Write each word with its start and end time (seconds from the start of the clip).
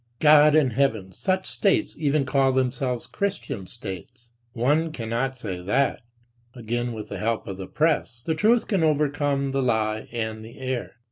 God 0.19 0.55
in 0.55 0.71
heaven, 0.71 1.11
such 1.11 1.45
states 1.45 1.93
even 1.95 2.25
call 2.25 2.53
themselves 2.53 3.05
Christian 3.05 3.67
states. 3.67 4.31
One 4.53 4.91
cannot 4.91 5.37
say 5.37 5.61
that, 5.61 6.01
again 6.55 6.93
with 6.93 7.09
the 7.09 7.19
help 7.19 7.47
of 7.47 7.57
the 7.57 7.67
press, 7.67 8.23
"the 8.25 8.33
truth" 8.33 8.67
can 8.67 8.83
overcome 8.83 9.51
the 9.51 9.61
lie 9.61 10.09
and 10.11 10.43
the 10.43 10.57
error. 10.59 10.95